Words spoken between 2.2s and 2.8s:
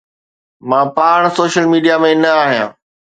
نه آهيان.